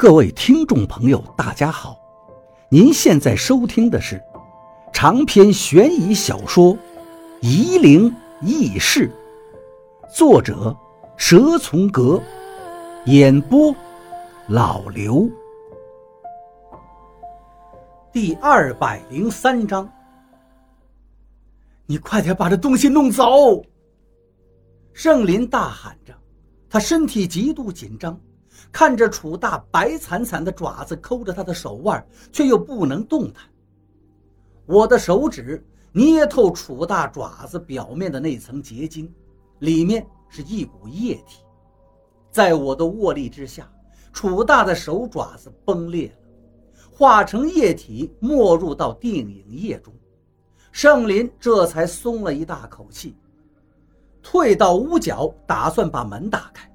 [0.00, 1.94] 各位听众朋友，大家好！
[2.70, 4.18] 您现在收听的是
[4.94, 6.74] 长篇悬疑小说
[7.42, 8.10] 《夷陵
[8.40, 9.12] 轶事》，
[10.16, 10.74] 作者
[11.18, 12.18] 蛇从阁，
[13.04, 13.76] 演播
[14.48, 15.28] 老刘。
[18.10, 19.86] 第二百零三章，
[21.84, 23.62] 你快点把这东西弄走！
[24.94, 26.14] 圣林大喊着，
[26.70, 28.18] 他身体极度紧张。
[28.72, 33.44] 看着楚大白惨惨的爪子抠着他的手腕，却又不能动弹。
[34.66, 39.12] 我的手指捏透楚大爪子表面的那层结晶，
[39.58, 41.42] 里面是一股液体。
[42.30, 43.68] 在我的握力之下，
[44.12, 46.14] 楚大的手爪子崩裂了，
[46.92, 49.92] 化成液体没入到定影液中。
[50.70, 53.16] 盛林这才松了一大口气，
[54.22, 56.70] 退到屋角，打算把门打开。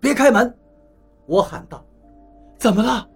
[0.00, 0.56] 别开门！
[1.30, 1.84] 我喊道
[2.58, 3.08] ：“怎么了？”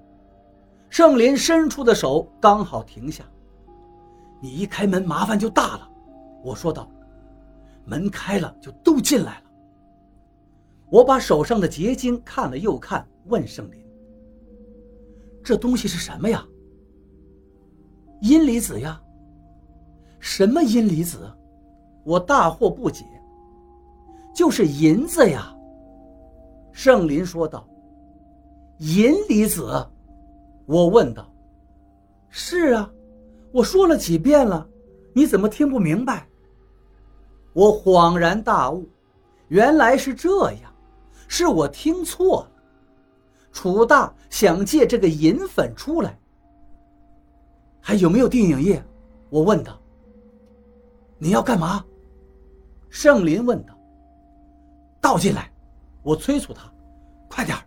[0.88, 3.24] 盛林伸出的手刚好停下。
[4.40, 5.90] 你一开门，麻烦就大了。”
[6.44, 6.88] 我说道。
[7.84, 9.44] “门开了，就都进来了。”
[10.90, 13.84] 我把手上的结晶看了又看，问盛林
[15.42, 16.46] ：“这东西是什么呀
[18.22, 19.02] ？”“阴离子呀。
[20.20, 21.28] ”“什么阴离子？”
[22.06, 23.04] 我大惑不解。
[24.32, 25.52] “就是银子呀。”
[26.70, 27.68] 盛林说道。
[28.78, 29.86] 银离子，
[30.66, 31.30] 我问道
[32.28, 32.90] ：“是啊，
[33.52, 34.66] 我说了几遍了，
[35.12, 36.26] 你怎么听不明白？”
[37.54, 38.84] 我恍然大悟，
[39.46, 40.74] 原来是这样，
[41.28, 42.50] 是我听错了。
[43.52, 46.18] 楚大想借这个银粉出来，
[47.80, 48.84] 还有没有定影液？
[49.30, 49.80] 我问道。
[51.16, 51.84] 你要干嘛？
[52.90, 53.72] 盛林问道。
[55.00, 55.48] 倒进来，
[56.02, 56.68] 我催促他，
[57.28, 57.62] 快点儿。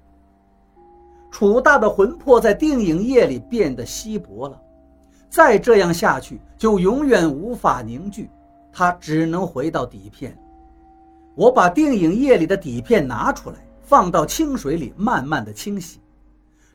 [1.37, 4.59] 楚大的魂魄在定影液里变得稀薄了，
[5.29, 8.27] 再这样下去就永远无法凝聚，
[8.73, 10.35] 他只能回到底片。
[11.35, 16.01] 我把定影液里的底片拿出来，放到清水里慢慢的清洗。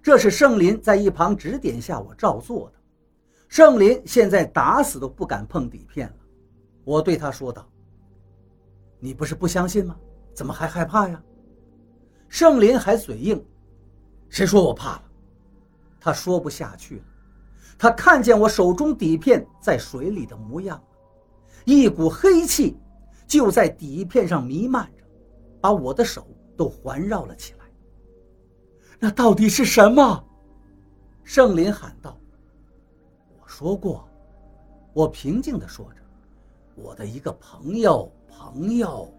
[0.01, 2.79] 这是圣林在一旁指点下我照做的。
[3.49, 6.15] 圣林现在打死都不敢碰底片了。
[6.85, 7.69] 我对他说道
[9.01, 9.97] ：“你不是不相信吗？
[10.33, 11.21] 怎么还害怕呀？”
[12.31, 13.45] 圣林还嘴硬。
[14.33, 15.03] 谁说我怕了？
[16.01, 17.05] 他说不下去了。
[17.79, 20.83] 他看见我手中底片在水里的模样，
[21.67, 22.75] 一股黑气
[23.27, 25.05] 就在底片上弥漫着，
[25.61, 26.27] 把我的手
[26.57, 27.67] 都环绕了起来。
[28.99, 30.25] 那到底是什么？
[31.23, 32.19] 圣林喊道。
[33.39, 34.09] 我说过，
[34.95, 36.01] 我平静地说着，
[36.75, 39.13] 我的一个朋友，朋友。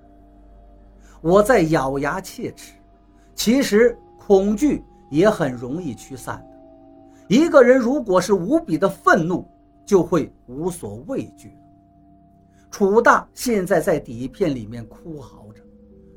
[1.21, 2.73] 我在咬牙切齿。
[3.35, 4.83] 其实恐惧。
[5.13, 7.35] 也很容易驱散的。
[7.35, 9.47] 一个人如果是无比的愤怒，
[9.85, 11.55] 就会无所畏惧。
[12.71, 15.61] 楚大现在在底片里面哭嚎着，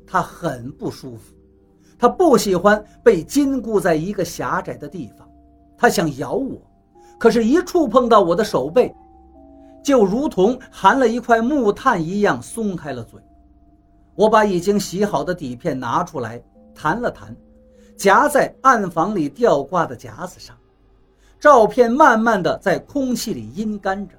[0.07, 1.35] 他很不舒服，
[1.99, 5.29] 他不喜欢被禁锢在一个狭窄的地方，
[5.77, 6.59] 他想咬我，
[7.19, 8.93] 可是，一触碰到我的手背，
[9.83, 13.21] 就如同含了一块木炭一样松开了嘴。
[14.15, 16.41] 我把已经洗好的底片拿出来，
[16.73, 17.35] 弹了弹。
[17.97, 20.55] 夹在暗房里吊挂的夹子上，
[21.39, 24.13] 照片慢慢的在空气里阴干着。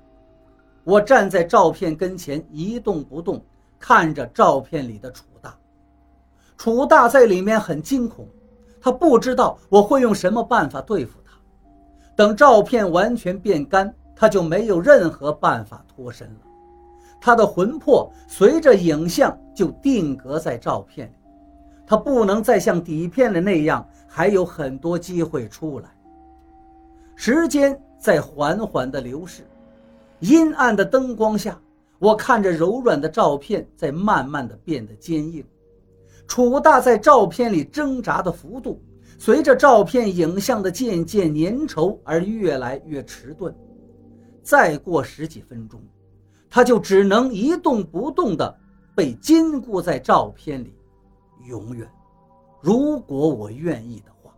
[0.83, 3.41] 我站在照片跟前一动不动，
[3.79, 5.57] 看着照片里的楚大。
[6.57, 8.27] 楚大在里面很惊恐，
[8.81, 11.33] 他不知道我会用什么办法对付他。
[12.17, 16.41] 等照片完全变干，他就没有任何办法脱身了。
[17.21, 21.18] 他的魂魄随着影像就定格在照片里。
[21.89, 25.89] 他不能再像底片的那样，还有很多机会出来。
[27.15, 29.43] 时间在缓缓地流逝，
[30.21, 31.59] 阴暗的灯光下，
[31.99, 35.43] 我看着柔软的照片在慢慢地变得坚硬。
[36.27, 38.83] 楚大在照片里挣扎的幅度，
[39.17, 43.55] 随着照片影像的渐渐粘稠而越来越迟钝。
[44.43, 45.81] 再过十几分钟，
[46.51, 48.55] 他就只能一动不动地
[48.95, 50.75] 被禁锢在照片里。
[51.47, 51.89] 永远，
[52.61, 54.35] 如果我愿意的话，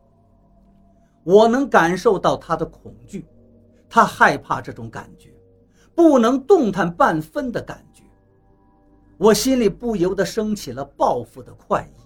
[1.24, 3.26] 我能感受到他的恐惧，
[3.88, 5.34] 他害怕这种感觉，
[5.94, 8.04] 不能动弹半分的感觉。
[9.18, 12.00] 我心里不由得升起了报复的快意。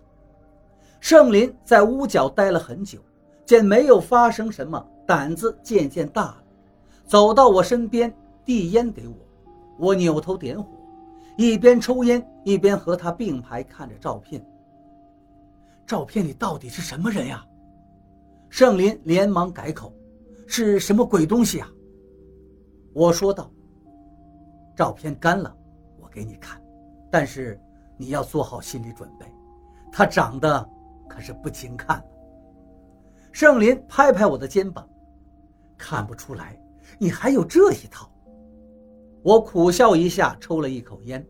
[1.00, 2.98] 圣林在屋角待了很久，
[3.44, 6.42] 见没有发生什么，胆子渐渐大了，
[7.06, 8.12] 走到我身边
[8.44, 9.14] 递烟给我，
[9.78, 10.68] 我扭头点火，
[11.36, 14.44] 一边抽烟一边和他并排看着照片。
[15.86, 17.44] 照片里到底是什么人呀？
[18.48, 19.92] 盛林连忙改口
[20.46, 21.68] ：“是什么鬼东西啊？”
[22.94, 23.50] 我说道
[24.76, 25.54] ：“照片干了，
[26.00, 26.62] 我给你看，
[27.10, 27.60] 但是
[27.98, 29.26] 你要做好心理准备，
[29.92, 30.68] 他长得
[31.08, 32.02] 可是不经看。”
[33.32, 34.88] 盛林拍拍我的肩膀
[35.76, 36.56] ：“看不出来，
[36.98, 38.08] 你还有这一套。”
[39.24, 41.26] 我苦笑一下，抽了一口烟，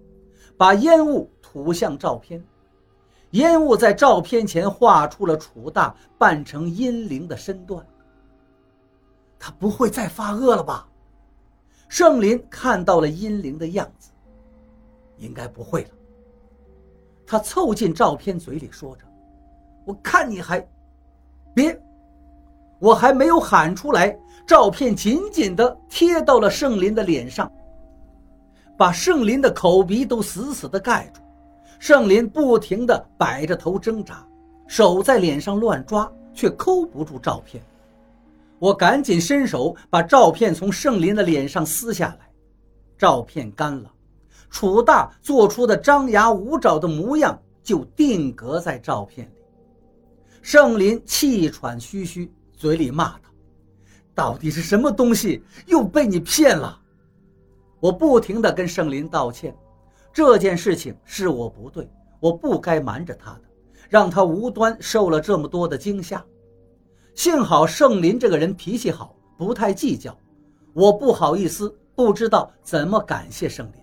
[0.59, 2.45] 把烟雾吐向照片。
[3.35, 7.85] 烟雾在照片前画出了楚大扮成阴灵的身段。
[9.39, 10.89] 他不会再发恶了吧？
[11.89, 14.11] 盛林看到了阴灵的样子，
[15.19, 15.91] 应该不会了。
[17.27, 19.05] 他凑近照片，嘴里说着
[19.85, 20.67] ：“我看你还……
[21.55, 21.79] 别！”
[22.79, 24.17] 我还没有喊出来，
[24.47, 27.51] 照片紧紧地贴到了盛林的脸上，
[28.77, 31.21] 把盛林的口鼻都死死地盖住。
[31.87, 34.27] 盛林不停地摆着头挣扎，
[34.67, 37.63] 手在脸上乱抓，却抠不住照片。
[38.59, 42.31] 我赶紧伸手把照片从盛林的脸上撕下来，
[42.97, 43.93] 照片干了，
[44.49, 49.33] 楚大做出的张牙舞爪的模样就定格在照片里。
[50.41, 53.29] 盛林气喘吁吁，嘴里骂道
[54.17, 56.81] ：“到底是什么东西又被你骗了？”
[57.79, 59.55] 我不停地跟盛林道歉。
[60.15, 61.91] 这件事情是我不对，
[62.21, 63.41] 我不该瞒着他的，
[63.89, 66.25] 让他无端受了这么多的惊吓。
[67.17, 70.17] 幸好盛林这个人脾气好，不太计较。
[70.73, 73.81] 我不好意思，不知道怎么感谢盛林。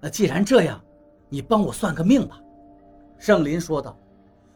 [0.00, 0.82] 那既然这样，
[1.28, 2.40] 你帮我算个命吧。”
[3.18, 3.96] 盛林说道，“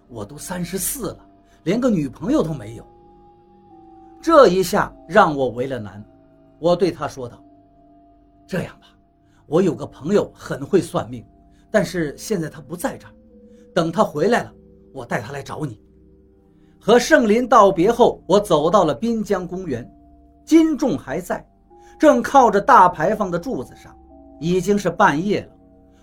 [0.09, 1.27] 我都三十四了，
[1.65, 2.87] 连个女朋友都没有。”
[4.21, 6.03] 这一下让我为了难，
[6.59, 7.39] 我对他说道
[8.49, 8.87] ：“这样吧。”
[9.49, 11.25] 我有个朋友很会算命，
[11.71, 13.13] 但是现在他不在这儿。
[13.75, 14.53] 等他回来了，
[14.93, 15.81] 我带他来找你。
[16.79, 19.91] 和盛林道别后，我走到了滨江公园，
[20.45, 21.45] 金仲还在，
[21.99, 23.97] 正靠着大牌坊的柱子上。
[24.41, 25.49] 已经是半夜了，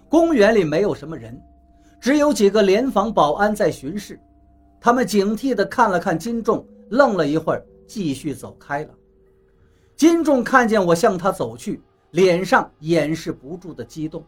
[0.09, 1.41] 公园里没有什么人，
[2.01, 4.19] 只有几个联防保安在巡视。
[4.81, 8.89] 他们警惕地看了看金仲，愣了一会儿，继续走开了。
[9.95, 11.81] 金仲看见我向他走去。
[12.11, 14.23] 脸上掩饰不住的激动，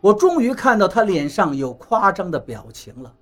[0.00, 3.14] 我终于看到他脸上有夸张的表情了。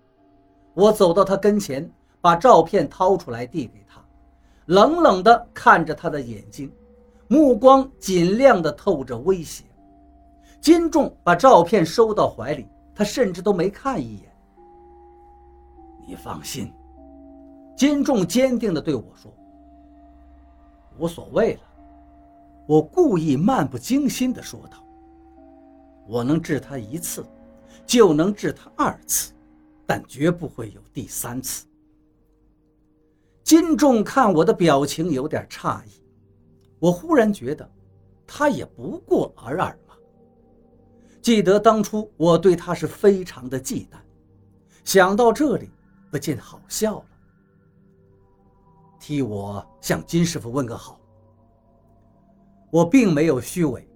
[0.74, 1.90] 我走到他跟前，
[2.20, 4.00] 把照片掏出来递给他，
[4.66, 6.70] 冷冷地看着他的眼睛，
[7.26, 9.64] 目光尽量的透着威胁。
[10.60, 14.28] 金仲把照片收到怀里，他甚至都没看一眼。
[16.06, 16.72] 你放心，
[17.76, 19.32] 金仲坚定地对我说
[20.98, 21.60] ：“无所谓了。”
[22.68, 24.84] 我故意漫不经心地说道
[26.06, 27.24] ：“我能治他一次，
[27.86, 29.32] 就能治他二次，
[29.86, 31.64] 但绝不会有第三次。”
[33.42, 36.02] 金仲看我的表情有点诧异，
[36.78, 37.66] 我忽然觉得，
[38.26, 39.94] 他也不过尔尔嘛。
[41.22, 43.96] 记得当初我对他是非常的忌惮，
[44.84, 45.70] 想到这里，
[46.10, 47.06] 不禁好笑了。
[49.00, 50.97] 替我向金师傅问个好。
[52.70, 53.88] 我并没有虚伪，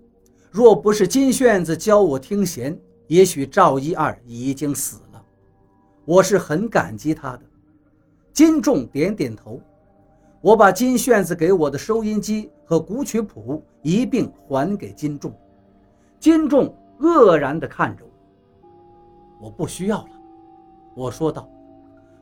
[0.51, 5.23] 若不是金炫子教我听弦，也许赵一二已经死了。
[6.05, 7.43] 我是很感激他的。
[8.33, 9.61] 金仲点点头，
[10.41, 15.33] 我把金炫子给我的收音机和古曲谱一并还给金仲。
[16.19, 18.05] 金仲愕然地看着
[19.39, 20.11] 我，我不需要了，
[20.95, 21.47] 我说道：“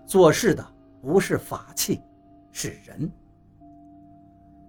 [0.04, 0.66] 做事的
[1.00, 2.00] 不是法器，
[2.50, 3.08] 是人。”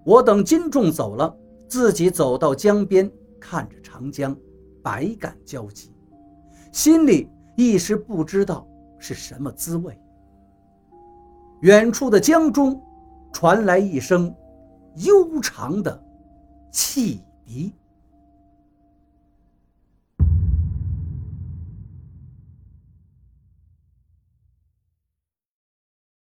[0.05, 1.35] 我等金仲走了。
[1.71, 3.09] 自己走到江边，
[3.39, 4.35] 看着长江，
[4.83, 5.95] 百感交集，
[6.73, 8.67] 心里一时不知道
[8.99, 9.97] 是什么滋味。
[11.61, 12.83] 远处的江中，
[13.31, 14.35] 传来一声
[14.95, 16.03] 悠长的
[16.73, 17.73] 汽笛。